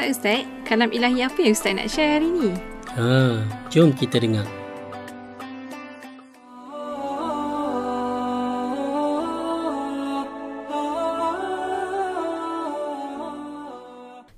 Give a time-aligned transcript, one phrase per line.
[0.00, 2.56] Ustaz-Ustaz, kalam ilahi apa yang Ustaz nak share hari ni?
[2.96, 4.48] Ha, jom kita dengar.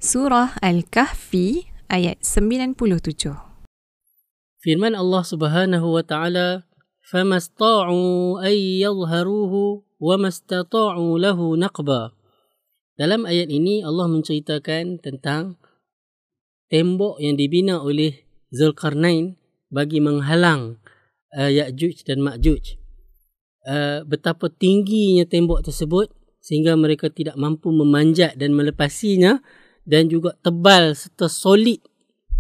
[0.03, 3.31] Surah Al-Kahfi ayat 97.
[4.67, 6.67] Firman Allah Subhanahu wa taala,
[7.07, 12.19] "Famasta'u ay yadhharuhu wa mastata'u lahu naqba."
[12.93, 15.57] Dalam ayat ini Allah menceritakan tentang
[16.69, 18.21] tembok yang dibina oleh
[18.53, 19.41] Zulkarnain
[19.73, 20.77] bagi menghalang
[21.33, 22.77] uh, Ya'juj dan Ma'juj.
[23.65, 29.41] Uh, betapa tingginya tembok tersebut sehingga mereka tidak mampu memanjat dan melepasinya
[29.89, 31.81] dan juga tebal serta solid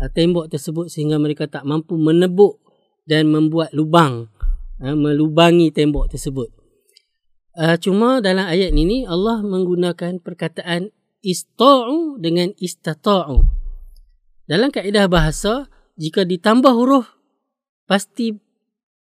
[0.04, 2.60] uh, tembok tersebut sehingga mereka tak mampu menebuk
[3.08, 4.28] dan membuat lubang
[4.84, 6.61] uh, melubangi tembok tersebut.
[7.52, 10.88] Uh, cuma dalam ayat ini Allah menggunakan perkataan
[11.20, 13.44] ista'u dengan istata'u.
[14.48, 15.68] Dalam kaedah bahasa,
[16.00, 17.12] jika ditambah huruf
[17.84, 18.40] pasti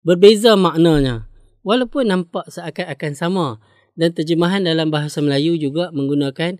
[0.04, 1.32] berbeza maknanya.
[1.64, 3.48] Walaupun nampak seakan-akan sama
[3.96, 6.60] dan terjemahan dalam bahasa Melayu juga menggunakan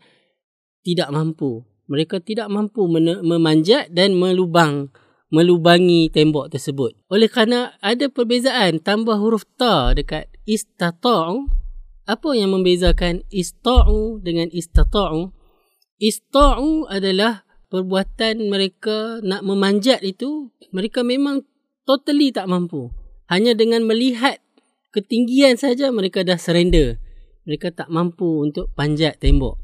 [0.88, 1.68] tidak mampu.
[1.92, 2.88] Mereka tidak mampu
[3.28, 4.88] memanjat dan melubang
[5.34, 6.96] melubangi tembok tersebut.
[7.12, 11.63] Oleh kerana ada perbezaan tambah huruf ta dekat istata'u
[12.04, 15.32] apa yang membezakan ista'u dengan istata'u?
[16.04, 21.48] Ista'u adalah perbuatan mereka nak memanjat itu, mereka memang
[21.88, 22.92] totally tak mampu.
[23.32, 24.44] Hanya dengan melihat
[24.92, 27.00] ketinggian saja mereka dah surrender.
[27.48, 29.60] Mereka tak mampu untuk panjat tembok.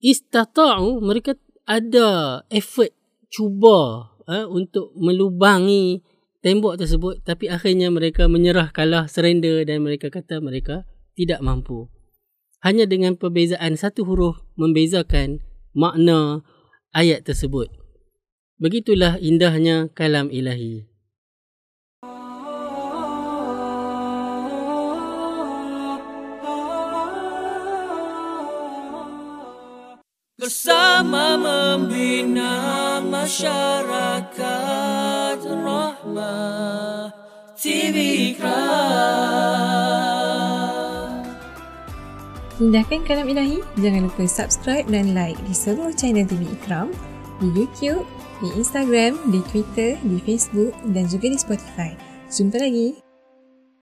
[0.00, 2.92] Istata'u, mereka ada effort
[3.28, 6.00] cuba uh, untuk melubangi
[6.40, 11.88] tembok tersebut tapi akhirnya mereka menyerah kalah surrender dan mereka kata mereka tidak mampu.
[12.60, 15.40] Hanya dengan perbezaan satu huruf membezakan
[15.72, 16.44] makna
[16.92, 17.72] ayat tersebut.
[18.60, 20.88] Begitulah indahnya kalam ilahi.
[30.36, 34.38] Bersama membina masyarakat
[35.42, 37.08] rahmah
[37.56, 39.35] TV Kram.
[42.56, 43.60] Indahkan kalam ilahi?
[43.76, 46.88] Jangan lupa subscribe dan like di seluruh channel TV Ikram,
[47.36, 48.08] di YouTube,
[48.40, 51.92] di Instagram, di Twitter, di Facebook dan juga di Spotify.
[52.32, 53.05] Jumpa lagi!